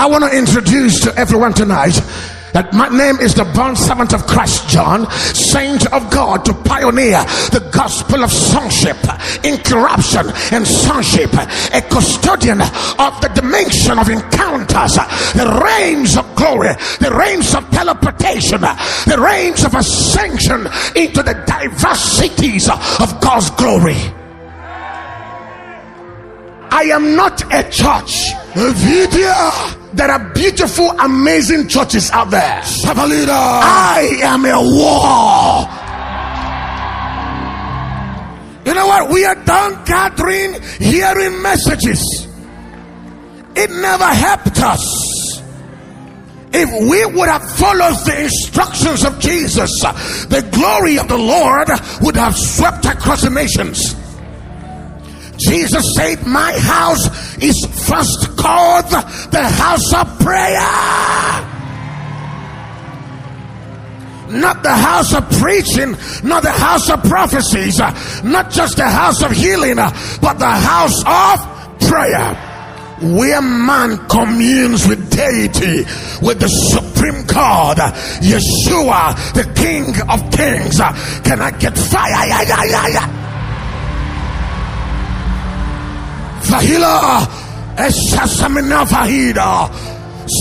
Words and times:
I 0.00 0.06
want 0.06 0.24
to 0.24 0.32
introduce 0.34 0.98
to 1.00 1.14
everyone 1.14 1.52
tonight 1.52 1.92
that 2.54 2.72
my 2.72 2.88
name 2.88 3.20
is 3.20 3.34
the 3.34 3.44
bond 3.44 3.76
servant 3.76 4.14
of 4.14 4.26
Christ 4.26 4.66
John, 4.66 5.04
saint 5.12 5.92
of 5.92 6.10
God 6.10 6.42
to 6.46 6.54
pioneer 6.54 7.20
the 7.52 7.68
gospel 7.70 8.24
of 8.24 8.32
sonship, 8.32 8.96
incorruption 9.44 10.24
and 10.56 10.66
sonship, 10.66 11.28
a 11.36 11.84
custodian 11.92 12.62
of 12.62 13.12
the 13.20 13.30
dimension 13.34 13.98
of 13.98 14.08
encounters, 14.08 14.96
the 15.36 15.44
reigns 15.68 16.16
of 16.16 16.24
glory, 16.34 16.72
the 16.96 17.12
reigns 17.12 17.54
of 17.54 17.68
teleportation, 17.68 18.62
the 19.04 19.20
reigns 19.20 19.66
of 19.66 19.74
ascension 19.74 20.64
into 20.96 21.20
the 21.20 21.36
diversities 21.44 22.70
of 22.70 23.20
God's 23.20 23.50
glory. 23.50 24.00
I 26.72 26.88
am 26.88 27.14
not 27.14 27.44
a 27.52 27.68
church. 27.68 28.32
Evidia. 28.56 29.79
There 29.92 30.10
are 30.10 30.32
beautiful, 30.32 30.90
amazing 31.00 31.68
churches 31.68 32.10
out 32.12 32.30
there. 32.30 32.62
I 33.62 34.20
am 34.22 34.44
a 34.44 34.60
wall. 34.60 35.68
You 38.64 38.74
know 38.74 38.86
what? 38.86 39.10
We 39.10 39.24
are 39.24 39.34
done 39.34 39.84
gathering, 39.84 40.62
hearing 40.78 41.42
messages. 41.42 42.28
It 43.56 43.70
never 43.70 44.04
helped 44.04 44.60
us. 44.60 45.42
If 46.52 46.68
we 46.88 47.06
would 47.06 47.28
have 47.28 47.48
followed 47.50 47.96
the 48.04 48.22
instructions 48.24 49.04
of 49.04 49.18
Jesus, 49.20 49.70
the 50.26 50.48
glory 50.52 50.98
of 50.98 51.08
the 51.08 51.18
Lord 51.18 51.68
would 52.00 52.16
have 52.16 52.36
swept 52.36 52.84
across 52.86 53.22
the 53.22 53.30
nations. 53.30 53.94
Jesus 55.40 55.94
said, 55.96 56.26
My 56.26 56.52
house 56.58 57.06
is 57.38 57.56
first 57.88 58.36
called 58.36 58.86
the 59.30 59.42
house 59.42 59.92
of 59.94 60.18
prayer. 60.20 60.60
Not 64.30 64.62
the 64.62 64.70
house 64.70 65.12
of 65.12 65.28
preaching, 65.40 65.96
not 66.22 66.44
the 66.44 66.52
house 66.52 66.88
of 66.88 67.02
prophecies, 67.02 67.78
not 68.22 68.50
just 68.50 68.76
the 68.76 68.88
house 68.88 69.22
of 69.22 69.32
healing, 69.32 69.76
but 69.76 70.34
the 70.34 70.46
house 70.46 71.02
of 71.04 71.88
prayer 71.88 72.46
where 73.00 73.40
man 73.40 73.96
communes 74.08 74.86
with 74.86 75.10
deity, 75.10 75.84
with 76.20 76.38
the 76.38 76.48
supreme 76.48 77.24
God, 77.26 77.78
Yeshua, 78.20 79.14
the 79.32 79.50
King 79.54 79.94
of 80.08 80.30
Kings. 80.30 80.78
Can 81.24 81.40
I 81.40 81.50
get 81.58 81.76
fire? 81.76 83.19
Fahila, 86.50 87.26
Eshasamina 87.76 88.84
Fahida, 88.84 89.70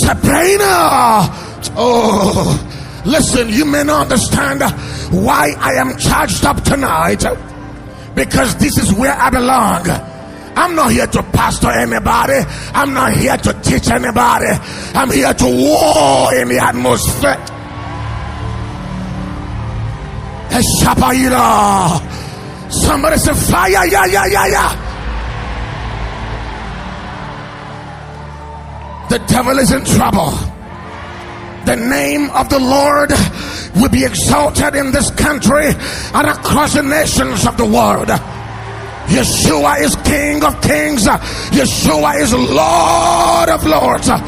Sabrina. 0.04 1.30
Oh, 1.78 3.02
listen, 3.06 3.50
you 3.50 3.64
may 3.66 3.84
not 3.84 4.12
understand 4.12 4.62
why 5.14 5.54
I 5.60 5.74
am 5.74 5.98
charged 5.98 6.46
up 6.46 6.64
tonight 6.64 7.24
because 8.16 8.56
this 8.58 8.78
is 8.80 8.92
where 8.94 9.14
I 9.14 9.30
belong. 9.30 9.88
I'm 10.58 10.76
not 10.76 10.92
here 10.92 11.08
to 11.08 11.24
pastor 11.24 11.70
anybody. 11.72 12.42
I'm 12.74 12.94
not 12.94 13.14
here 13.14 13.38
to 13.38 13.54
teach 13.62 13.90
anybody. 13.90 14.48
I'm 14.96 15.12
here 15.12 15.34
to 15.34 15.46
war 15.46 16.36
in 16.36 16.50
the 16.50 16.58
atmosphere. 16.60 17.38
Somebody 22.72 23.18
say 23.18 23.34
fire, 23.34 23.86
yeah, 23.88 24.06
yeah, 24.06 24.26
yeah, 24.26 24.48
yeah. 24.48 24.89
The 29.10 29.20
devil 29.28 29.58
is 29.58 29.72
in 29.72 29.84
trouble. 29.86 30.32
The 31.66 31.76
name 31.76 32.30
of 32.32 32.50
the 32.50 32.60
Lord 32.60 33.12
will 33.76 33.90
be 33.90 34.06
exalted 34.06 34.76
in 34.76 34.92
this 34.92 35.10
country 35.12 35.66
and 35.68 36.28
across 36.28 36.74
the 36.76 36.84
nations 36.84 37.46
of 37.46 37.58
the 37.58 37.66
world. 37.66 38.10
Yeshua 39.10 39.82
is 39.82 39.96
King 40.06 40.44
of 40.44 40.62
Kings. 40.62 41.06
Yeshua 41.06 42.22
is 42.22 42.34
Lord 42.34 43.50
of 43.50 43.66
Lords. 43.66 44.10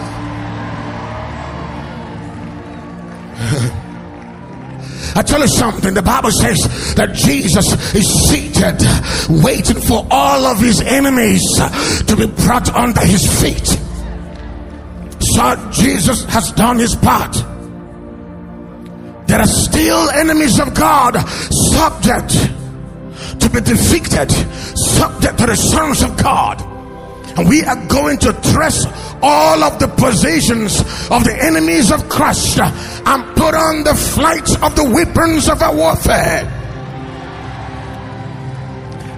I 5.13 5.21
tell 5.23 5.41
you 5.41 5.47
something, 5.47 5.93
the 5.93 6.01
Bible 6.01 6.31
says 6.31 6.95
that 6.95 7.13
Jesus 7.13 7.73
is 7.93 8.07
seated, 8.29 8.81
waiting 9.43 9.81
for 9.81 10.07
all 10.09 10.45
of 10.45 10.59
his 10.59 10.81
enemies 10.81 11.43
to 12.07 12.15
be 12.15 12.27
brought 12.27 12.73
under 12.73 13.01
his 13.01 13.27
feet. 13.41 13.80
So 15.35 15.71
Jesus 15.71 16.25
has 16.25 16.51
done 16.53 16.79
his 16.79 16.95
part. 16.95 17.33
There 19.27 19.39
are 19.39 19.47
still 19.47 20.09
enemies 20.09 20.59
of 20.59 20.73
God 20.73 21.15
subject 21.71 22.31
to 23.39 23.49
be 23.49 23.61
defeated, 23.61 24.29
subject 24.75 25.37
to 25.39 25.45
the 25.45 25.55
sons 25.55 26.03
of 26.03 26.17
God. 26.21 26.61
And 27.37 27.47
we 27.47 27.63
are 27.63 27.87
going 27.87 28.17
to 28.19 28.33
dress 28.51 28.85
all 29.21 29.63
of 29.63 29.79
the 29.79 29.87
positions 29.87 30.81
of 31.09 31.23
the 31.23 31.37
enemies 31.41 31.91
of 31.91 32.09
Christ 32.09 32.59
and 32.59 33.35
put 33.37 33.55
on 33.55 33.83
the 33.83 33.95
flight 33.95 34.61
of 34.61 34.75
the 34.75 34.83
weapons 34.83 35.47
of 35.47 35.61
our 35.61 35.73
warfare 35.73 36.60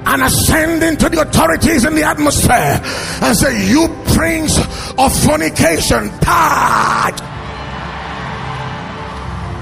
and 0.06 0.22
ascend 0.22 0.84
into 0.84 1.10
the 1.10 1.22
authorities 1.22 1.86
in 1.86 1.96
the 1.96 2.04
atmosphere 2.04 2.80
and 3.22 3.38
say, 3.38 3.70
You 3.70 3.88
prince 4.14 4.58
of 4.98 5.24
fornication, 5.24 6.08
die. 6.20 7.30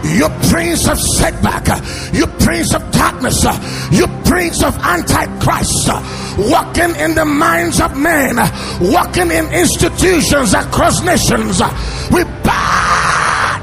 You 0.04 0.28
prince 0.50 0.88
of 0.88 1.00
setback, 1.00 1.68
you 2.12 2.26
prince 2.44 2.74
of 2.74 2.92
darkness, 2.92 3.44
you 3.92 4.08
prince 4.26 4.64
of 4.64 4.76
antichrist, 4.80 5.90
walking 6.38 6.96
in 6.96 7.14
the 7.14 7.26
minds 7.26 7.80
of 7.80 7.96
men, 7.96 8.36
walking 8.82 9.30
in 9.32 9.46
institutions 9.54 10.54
across 10.54 11.04
nations. 11.04 11.62
We 12.12 12.24
bad. 12.24 13.62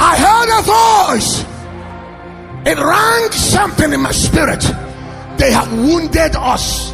I 0.00 0.16
heard 0.16 0.48
a 0.58 1.16
voice. 1.18 1.47
It 2.70 2.76
rang 2.76 3.32
something 3.32 3.94
in 3.94 4.02
my 4.02 4.12
spirit. 4.12 4.60
They 5.38 5.50
have 5.52 5.72
wounded 5.72 6.36
us. 6.36 6.90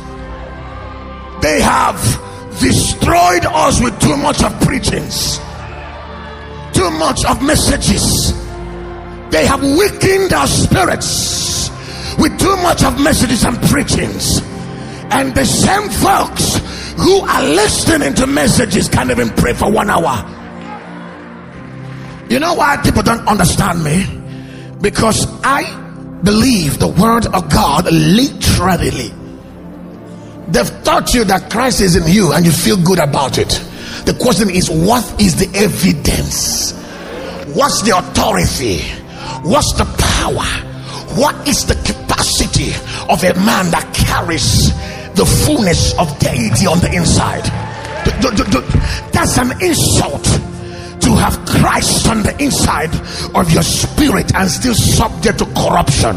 They 1.43 1.61
have 1.61 1.99
destroyed 2.61 3.45
us 3.45 3.83
with 3.83 3.99
too 4.01 4.17
much 4.17 4.45
of 4.45 4.53
preachings, 4.61 5.39
too 6.73 6.91
much 6.93 7.25
of 7.25 7.43
messages. 7.43 8.33
They 9.31 9.45
have 9.47 9.63
weakened 9.63 10.33
our 10.33 10.47
spirits 10.47 11.71
with 12.19 12.39
too 12.39 12.57
much 12.59 12.85
of 12.85 13.01
messages 13.01 13.43
and 13.45 13.61
preachings. 13.63 14.43
And 15.11 15.35
the 15.35 15.45
same 15.45 15.89
folks 15.91 16.59
who 17.03 17.19
are 17.19 17.43
listening 17.43 18.15
to 18.15 18.29
messages 18.29 18.89
can't 18.89 19.11
even 19.11 19.29
pray 19.31 19.55
for 19.55 19.73
one 19.73 19.91
hour. 19.91 20.23
You 22.31 22.39
know 22.39 22.55
why 22.55 22.77
people 22.77 23.03
don't 23.03 23.27
understand 23.27 23.83
me? 23.83 24.24
Because 24.81 25.27
I 25.43 25.63
believe 26.23 26.79
the 26.79 26.89
word 26.89 27.27
of 27.27 27.51
God 27.51 27.91
literally. 27.93 29.13
They've 30.49 30.85
taught 30.85 31.15
you 31.15 31.25
that 31.25 31.51
Christ 31.51 31.81
is 31.81 31.97
in 31.97 32.07
you 32.13 32.33
and 32.33 32.45
you 32.45 32.53
feel 32.53 32.77
good 32.77 32.99
about 32.99 33.39
it. 33.39 33.49
The 34.05 34.15
question 34.21 34.51
is, 34.51 34.71
what 34.71 35.05
is 35.21 35.37
the 35.37 35.47
evidence? 35.57 36.73
What's 37.55 37.83
the 37.83 37.97
authority? 37.97 38.81
What's 39.49 39.73
the 39.75 39.85
power? 39.99 40.45
What 41.17 41.49
is 41.49 41.65
the 41.67 41.75
capacity 41.75 42.73
of 43.09 43.23
a 43.23 43.35
man 43.45 43.71
that 43.71 43.93
carries 43.95 44.69
the 45.15 45.25
fullness 45.47 45.97
of 45.99 46.19
deity 46.19 46.67
on 46.67 46.81
the 46.81 46.93
inside? 46.93 47.45
That's 49.13 49.39
an 49.39 49.53
insult 49.63 50.27
to 51.05 51.15
have 51.17 51.45
Christ 51.45 52.09
on 52.09 52.23
the 52.23 52.35
inside 52.43 52.95
of 53.35 53.51
your 53.53 53.63
spirit 53.63 54.35
and 54.35 54.51
still 54.51 54.75
subject 54.75 55.39
to 55.39 55.45
corruption. 55.47 56.17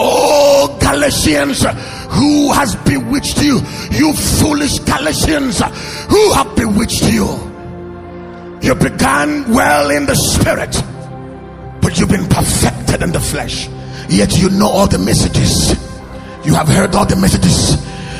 Oh, 0.00 0.78
Galatians, 0.80 1.64
who 2.10 2.52
has 2.52 2.74
bewitched 2.76 3.42
you? 3.42 3.60
You 3.90 4.12
foolish 4.12 4.78
Galatians, 4.80 5.60
who 6.08 6.32
have 6.34 6.54
bewitched 6.56 7.10
you? 7.12 7.26
You 8.62 8.74
began 8.74 9.50
well 9.52 9.90
in 9.90 10.06
the 10.06 10.14
spirit, 10.14 10.74
but 11.80 11.98
you've 11.98 12.08
been 12.08 12.28
perfected 12.28 13.02
in 13.02 13.12
the 13.12 13.20
flesh. 13.20 13.68
Yet 14.08 14.36
you 14.38 14.50
know 14.50 14.68
all 14.68 14.88
the 14.88 14.98
messages, 14.98 15.70
you 16.44 16.54
have 16.54 16.68
heard 16.68 16.94
all 16.94 17.06
the 17.06 17.16
messages, 17.16 17.76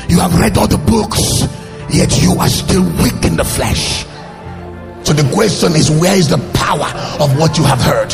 you 0.09 0.19
have 0.19 0.37
read 0.39 0.57
all 0.57 0.67
the 0.67 0.77
books, 0.77 1.43
yet 1.91 2.21
you 2.21 2.35
are 2.39 2.49
still 2.49 2.83
weak 3.01 3.23
in 3.25 3.35
the 3.37 3.43
flesh. 3.43 4.05
So 5.03 5.13
the 5.13 5.29
question 5.33 5.73
is, 5.73 5.89
where 5.89 6.15
is 6.15 6.29
the 6.29 6.37
power 6.53 6.89
of 7.19 7.37
what 7.37 7.57
you 7.57 7.63
have 7.63 7.81
heard? 7.81 8.11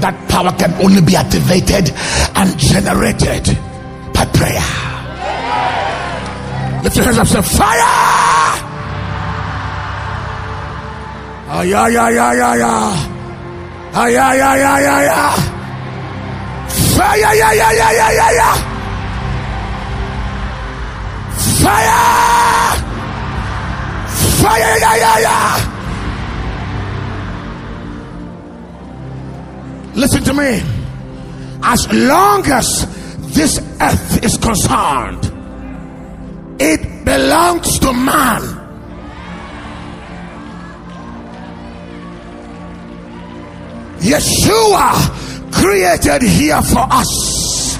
That 0.00 0.28
power 0.28 0.52
can 0.52 0.72
only 0.84 1.00
be 1.02 1.16
activated 1.16 1.90
and 2.36 2.58
generated 2.58 3.44
by 4.12 4.24
prayer. 4.32 4.64
your 6.94 7.04
hands 7.04 7.18
up, 7.18 7.26
say 7.26 7.42
fire! 7.42 8.30
Ah, 11.52 11.62
yeah, 11.62 11.88
yeah, 11.88 12.08
yeah, 12.10 12.32
yeah, 12.32 12.54
yeah. 12.54 13.18
Ah, 13.92 14.06
yeah, 14.06 14.34
yeah, 14.34 14.54
yeah, 14.54 14.78
yeah, 14.78 15.02
yeah. 15.02 15.34
Fire, 16.96 17.18
yeah, 17.18 17.52
yeah, 17.52 17.72
yeah, 17.72 18.12
yeah, 18.12 18.30
yeah. 18.30 18.54
Fire! 21.64 22.69
Fire, 24.40 24.78
yeah, 24.78 24.96
yeah, 24.96 25.18
yeah. 25.18 25.80
Listen 29.94 30.22
to 30.24 30.32
me. 30.32 30.62
As 31.62 31.86
long 31.92 32.46
as 32.46 32.86
this 33.34 33.58
earth 33.80 34.24
is 34.24 34.38
concerned, 34.38 35.24
it 36.58 37.04
belongs 37.04 37.78
to 37.80 37.92
man. 37.92 38.40
Yeshua 44.00 45.52
created 45.52 46.22
here 46.22 46.62
for 46.62 46.86
us. 46.90 47.78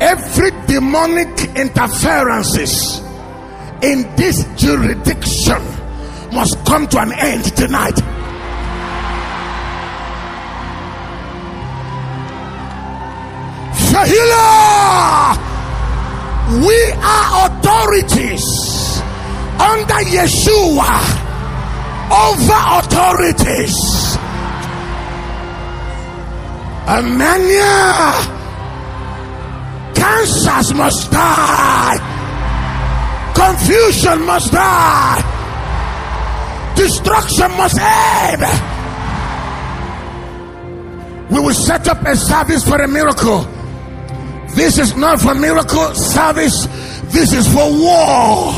Every 0.00 0.52
demonic 0.66 1.56
interferences 1.56 3.00
in 3.86 4.02
this 4.16 4.44
jurisdiction 4.56 5.62
must 6.32 6.58
come 6.66 6.88
to 6.88 6.98
an 6.98 7.12
end 7.12 7.44
tonight. 7.56 7.94
Shahila, 13.86 15.38
we 16.66 16.78
are 17.14 17.26
authorities 17.46 18.44
under 19.70 20.00
Yeshua 20.14 20.92
over 22.10 22.60
authorities. 22.78 23.76
Amania, 26.86 28.12
cancers 29.94 30.74
must 30.74 31.10
die, 31.10 32.15
confusion 33.36 34.24
must 34.24 34.50
die, 34.52 35.22
destruction 36.74 37.50
must 37.52 37.78
end. 37.78 38.42
We 41.30 41.40
will 41.40 41.54
set 41.54 41.86
up 41.88 42.06
a 42.06 42.16
service 42.16 42.64
for 42.66 42.80
a 42.80 42.88
miracle. 42.88 43.46
This 44.54 44.78
is 44.78 44.96
not 44.96 45.20
for 45.20 45.34
miracle 45.34 45.94
service, 45.94 46.66
this 47.12 47.32
is 47.34 47.46
for 47.52 47.70
war. 47.70 48.52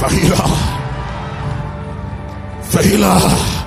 Fahila. 0.00 0.46
Fahila. 2.72 3.60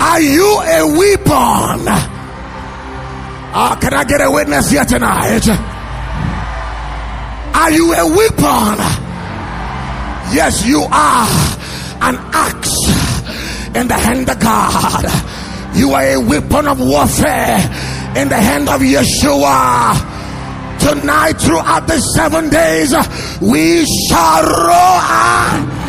Are 0.00 0.20
you 0.20 0.48
a 0.60 0.80
weapon? 0.98 2.09
Uh, 3.52 3.76
can 3.80 3.92
I 3.94 4.04
get 4.04 4.20
a 4.20 4.30
witness 4.30 4.70
here 4.70 4.84
tonight? 4.84 5.48
Are 7.52 7.70
you 7.72 7.92
a 7.92 8.06
weapon? 8.06 8.78
Yes, 10.32 10.64
you 10.64 10.80
are 10.82 11.26
an 12.02 12.16
axe 12.32 12.76
in 13.74 13.88
the 13.88 13.94
hand 13.94 14.30
of 14.30 14.38
God. 14.38 15.04
You 15.76 15.92
are 15.92 16.02
a 16.02 16.16
weapon 16.20 16.68
of 16.68 16.78
warfare 16.80 17.58
in 18.16 18.28
the 18.28 18.36
hand 18.38 18.68
of 18.68 18.80
Yeshua. 18.80 19.98
Tonight, 20.78 21.34
throughout 21.40 21.86
the 21.88 21.98
seven 22.00 22.48
days, 22.50 22.94
we 23.40 23.84
shall 24.08 24.42
roar. 24.44 25.80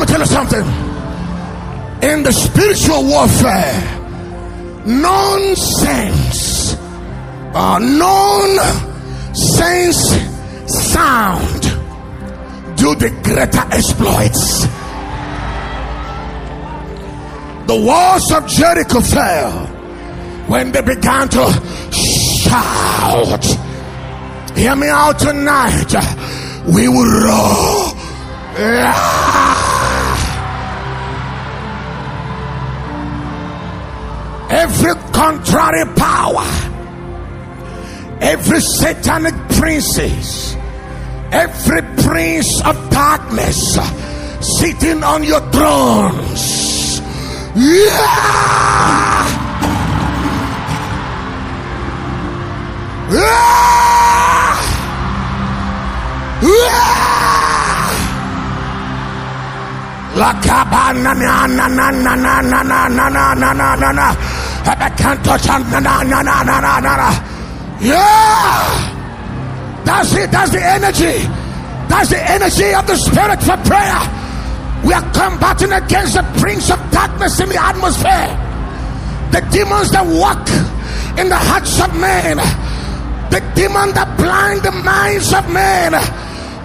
Let 0.00 0.08
me 0.08 0.12
tell 0.14 0.20
you 0.20 0.32
something. 0.32 0.64
In 2.10 2.22
the 2.22 2.32
spiritual 2.32 3.04
warfare, 3.04 3.82
nonsense, 4.86 6.74
uh, 7.52 7.78
non-sense 7.78 8.70
sound 10.90 11.62
do 12.78 12.94
the 12.94 13.10
greater 13.22 13.66
exploits. 13.70 14.66
The 17.66 17.76
walls 17.84 18.32
of 18.32 18.46
Jericho 18.46 19.02
fell 19.02 19.66
when 20.48 20.72
they 20.72 20.80
began 20.80 21.28
to 21.28 21.52
shout. 22.48 23.44
Hear 24.56 24.76
me 24.76 24.88
out 24.88 25.18
tonight. 25.18 25.94
We 26.64 26.88
will 26.88 27.04
roar. 27.26 27.90
Every 34.60 34.94
contrary 35.12 35.86
power, 35.96 36.44
every 38.20 38.60
satanic 38.60 39.34
princes, 39.56 40.54
every 41.32 41.80
prince 42.04 42.60
of 42.60 42.76
darkness 42.90 43.78
sitting 44.58 45.02
on 45.02 45.24
your 45.24 45.40
thrones. 45.50 47.00
Yeah! 47.56 48.50
La 60.16 60.32
cabana 60.42 61.14
na 61.14 61.46
na 61.46 61.66
na 61.68 61.90
na 61.90 62.20
na 62.20 62.40
na 62.42 62.62
na 62.62 62.88
na 62.88 63.08
na 63.08 63.34
na 63.34 63.52
na 63.52 63.74
na 63.76 63.92
na 63.92 64.49
I 64.66 64.90
can't 64.96 65.24
touch 65.24 65.46
her. 65.46 65.58
Yeah. 67.80 68.90
That's 69.84 70.14
it. 70.14 70.30
That's 70.30 70.52
the 70.52 70.62
energy. 70.62 71.26
That's 71.88 72.10
the 72.10 72.22
energy 72.30 72.74
of 72.74 72.86
the 72.86 72.96
Spirit 72.96 73.42
for 73.42 73.56
prayer. 73.66 74.00
We 74.84 74.92
are 74.94 75.04
combating 75.12 75.72
against 75.72 76.14
the 76.14 76.22
prince 76.40 76.70
of 76.70 76.78
darkness 76.90 77.40
in 77.40 77.48
the 77.48 77.60
atmosphere. 77.60 78.32
The 79.32 79.40
demons 79.52 79.90
that 79.92 80.06
walk 80.06 80.48
in 81.18 81.28
the 81.28 81.36
hearts 81.36 81.80
of 81.80 81.92
men. 81.98 82.38
The 83.30 83.40
demon 83.54 83.94
that 83.94 84.16
blind 84.16 84.62
the 84.62 84.72
minds 84.72 85.32
of 85.32 85.48
men. 85.52 85.94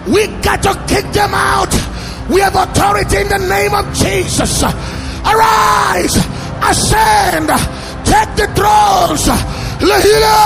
We 0.07 0.27
got 0.41 0.63
to 0.63 0.73
kick 0.87 1.05
them 1.13 1.33
out. 1.33 1.73
We 2.29 2.41
have 2.41 2.55
authority 2.55 3.17
in 3.17 3.29
the 3.29 3.37
name 3.37 3.73
of 3.73 3.85
Jesus. 3.93 4.63
Arise, 5.25 6.15
ascend, 6.61 7.49
take 8.09 8.31
the 8.39 8.47
thrones. 8.57 9.25
Lahila. 9.89 10.37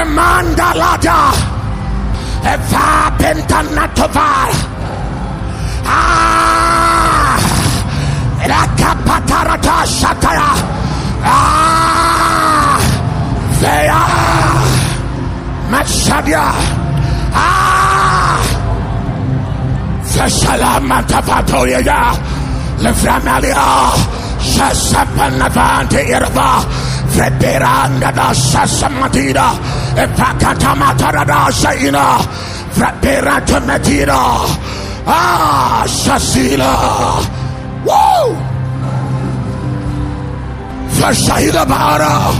Emandalada. 0.00 1.20
Eva 2.52 2.88
pentanatovar. 3.18 4.50
Ah. 5.84 6.38
Rakapatarata 8.50 9.78
Shataya. 9.98 10.50
Ah, 11.24 12.78
they 13.60 13.84
are 13.88 14.64
Machadia. 15.70 16.46
Ah, 17.34 17.77
Zashalamantapatoya 20.12 22.00
Levranalia 22.78 23.92
Sasapanavante 24.40 26.00
Irva 26.08 26.64
Vrepiranda 27.12 28.10
da 28.14 28.32
Sasamatida 28.32 29.48
Epakatamatara 29.96 31.24
da 31.26 31.50
Saina 31.50 32.18
Vrepirata 32.74 33.60
Metida 33.66 34.20
Ah 35.06 35.84
Sasila 35.86 36.72
Woo! 37.84 38.36
Vasahila 40.98 41.64
Bara 41.66 42.32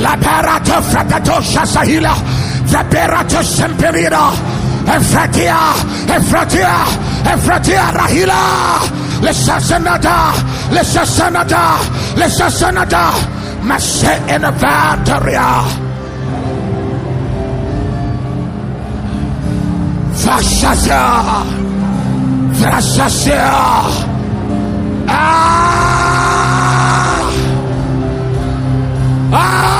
La 0.00 0.16
Perata 0.16 0.80
Fragato 0.80 1.40
Sasahila 1.42 2.14
Vrepirata 2.64 3.42
Semperida 3.42 4.55
Efratia. 4.86 5.58
Efratia. 6.16 6.74
Efratia 7.24 7.90
Rahila. 7.92 9.06
Lesasanada, 9.20 10.32
Lesasanada, 10.70 11.78
Lesasanada, 12.16 13.12
Mase 13.62 14.20
Inavataria. 14.28 15.64
Vashasia, 20.24 21.44
Vashasia. 22.60 23.52
Ah! 25.08 25.62
Ah! 29.32 29.75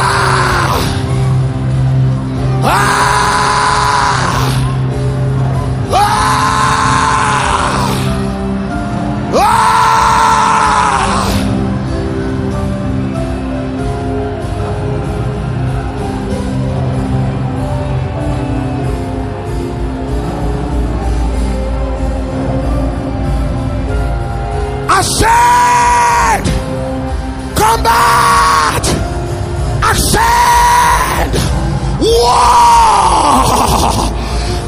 War! 32.06 33.96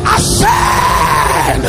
I 0.05 0.19
said, 0.19 1.63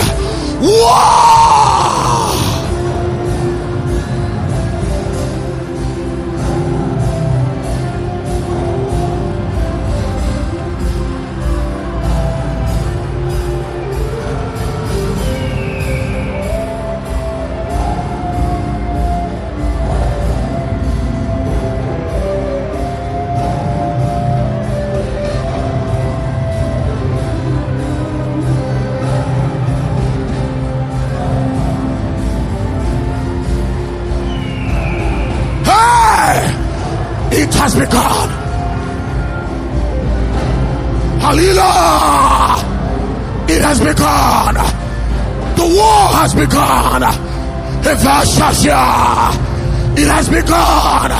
has 46.19 46.35
begun. 46.35 47.01
It 49.97 50.07
has 50.07 50.27
begun. 50.27 51.11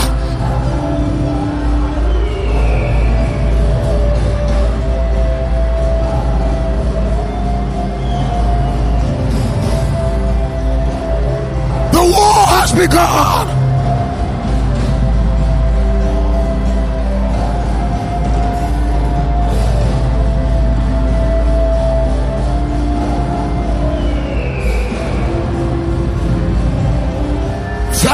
The 11.93 12.01
war 12.01 12.45
has 12.47 12.73
begun. 12.73 13.58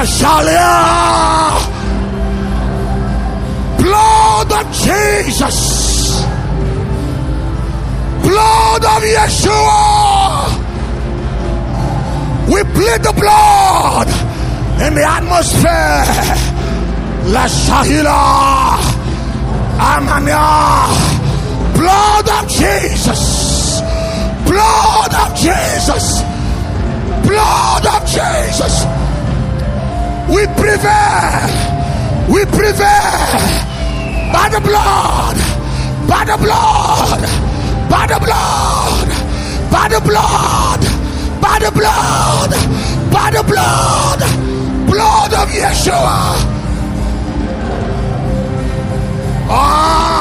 Thessalia! 0.05 1.57
Blood 3.81 4.51
of 4.53 4.65
Jesus! 4.71 6.21
Blood 8.21 8.85
of 8.85 9.01
Yeshua! 9.01 10.45
We 12.53 12.61
plead 12.75 13.01
the 13.01 13.13
blood 13.17 14.07
in 14.85 14.93
the 14.93 15.05
atmosphere. 15.17 16.05
La 17.33 17.47
Shahila! 17.49 18.77
Amania! 19.79 20.45
Blood 21.73 22.29
of 22.29 22.47
Jesus! 22.47 23.81
Blood 24.45 25.13
of 25.15 25.35
Jesus! 25.35 26.21
Blood 27.25 27.85
of 27.87 28.05
Jesus! 28.05 28.85
We 30.35 30.45
prevail. 30.47 31.47
We 32.27 32.43
prevail 32.45 33.39
by 34.33 34.49
the 34.51 34.59
blood, 34.59 35.37
by 36.09 36.25
the 36.25 36.37
blood, 36.37 37.21
by 37.89 38.05
the 38.05 38.19
blood, 38.19 39.07
by 39.71 39.87
the 39.87 40.01
blood, 40.01 40.81
by 41.41 41.57
the 41.59 41.71
blood, 41.71 42.51
by 43.13 43.31
the 43.31 43.43
blood, 43.47 44.19
blood 44.91 45.33
of 45.33 45.47
Yeshua. 45.55 46.35
Ah. 49.47 50.15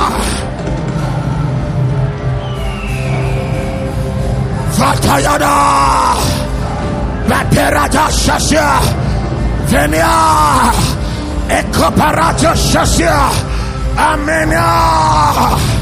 Vatayada. 4.79 5.55
Vaterata 7.27 8.05
Shasha. 8.23 9.04
Venia 9.75 10.71
Ekoparato 11.49 12.55
Shasia 12.55 13.19
Amenia 13.97 15.74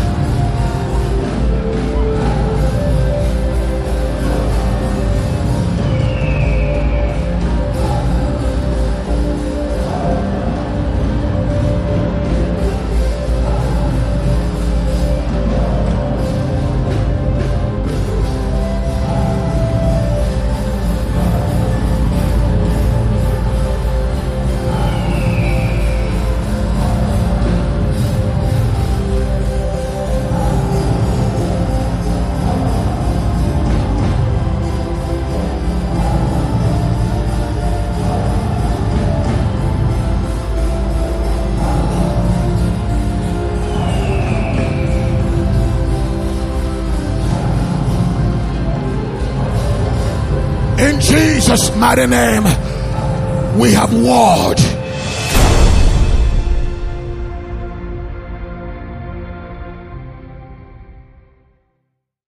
Jesus' 51.02 51.74
mighty 51.76 52.06
name, 52.06 52.44
we 53.58 53.72
have 53.72 53.92
warred. 53.92 54.61